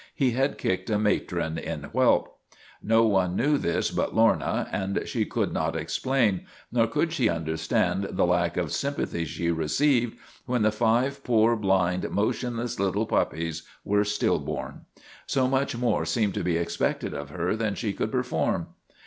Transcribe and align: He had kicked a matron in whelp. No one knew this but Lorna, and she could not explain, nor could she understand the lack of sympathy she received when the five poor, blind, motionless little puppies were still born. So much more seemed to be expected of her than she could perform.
He 0.15 0.31
had 0.31 0.57
kicked 0.57 0.89
a 0.89 0.97
matron 0.97 1.59
in 1.59 1.83
whelp. 1.83 2.35
No 2.81 3.03
one 3.03 3.35
knew 3.35 3.59
this 3.59 3.91
but 3.91 4.15
Lorna, 4.15 4.67
and 4.71 4.99
she 5.05 5.27
could 5.27 5.53
not 5.53 5.75
explain, 5.75 6.47
nor 6.71 6.87
could 6.87 7.13
she 7.13 7.29
understand 7.29 8.07
the 8.09 8.25
lack 8.25 8.57
of 8.57 8.71
sympathy 8.71 9.25
she 9.25 9.51
received 9.51 10.17
when 10.47 10.63
the 10.63 10.71
five 10.71 11.23
poor, 11.23 11.55
blind, 11.55 12.09
motionless 12.09 12.79
little 12.79 13.05
puppies 13.05 13.61
were 13.83 14.03
still 14.03 14.39
born. 14.39 14.85
So 15.27 15.47
much 15.47 15.77
more 15.77 16.03
seemed 16.03 16.33
to 16.33 16.43
be 16.43 16.57
expected 16.57 17.13
of 17.13 17.29
her 17.29 17.55
than 17.55 17.75
she 17.75 17.93
could 17.93 18.11
perform. 18.11 18.69